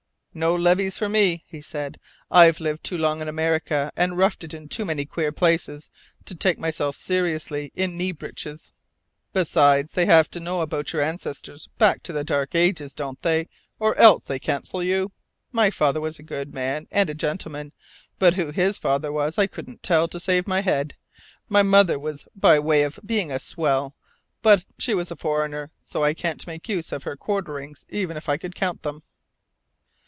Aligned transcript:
"No 0.33 0.55
levees 0.55 0.97
for 0.97 1.09
me!" 1.09 1.43
he 1.45 1.59
said. 1.61 1.99
"I've 2.31 2.61
lived 2.61 2.85
too 2.85 2.97
long 2.97 3.19
in 3.19 3.27
America, 3.27 3.91
and 3.97 4.15
roughed 4.17 4.45
it 4.45 4.53
in 4.53 4.69
too 4.69 4.85
many 4.85 5.03
queer 5.05 5.33
places, 5.33 5.89
to 6.23 6.33
take 6.33 6.57
myself 6.57 6.95
seriously 6.95 7.73
in 7.75 7.97
knee 7.97 8.13
breeches. 8.13 8.71
Besides, 9.33 9.91
they 9.91 10.05
have 10.05 10.31
to 10.31 10.39
know 10.39 10.61
about 10.61 10.93
your 10.93 11.01
ancestors 11.01 11.67
back 11.77 12.01
to 12.03 12.13
the 12.13 12.23
Dark 12.23 12.55
Ages, 12.55 12.95
don't 12.95 13.21
they, 13.23 13.49
or 13.77 13.93
else 13.97 14.23
they 14.23 14.39
'cancel' 14.39 14.81
you? 14.81 15.11
My 15.51 15.69
father 15.69 15.99
was 15.99 16.17
a 16.17 16.23
good 16.23 16.53
man, 16.53 16.87
and 16.91 17.09
a 17.09 17.13
gentleman, 17.13 17.73
but 18.17 18.35
who 18.35 18.51
his 18.51 18.77
father 18.77 19.11
was 19.11 19.37
I 19.37 19.47
couldn't 19.47 19.83
tell 19.83 20.07
to 20.07 20.17
save 20.17 20.47
my 20.47 20.61
head. 20.61 20.95
My 21.49 21.61
mother 21.61 21.99
was 21.99 22.25
by 22.37 22.57
way 22.57 22.83
of 22.83 23.01
being 23.05 23.33
a 23.33 23.37
swell; 23.39 23.95
but 24.41 24.63
she 24.79 24.93
was 24.93 25.11
a 25.11 25.17
foreigner, 25.17 25.71
so 25.81 26.05
I 26.05 26.13
can't 26.13 26.47
make 26.47 26.69
use 26.69 26.93
of 26.93 26.99
any 27.01 27.01
of 27.01 27.03
her 27.03 27.17
'quarterings,' 27.17 27.83
even 27.89 28.15
if 28.15 28.29
I 28.29 28.37
could 28.37 28.55
count 28.55 28.83
them." 28.83 29.03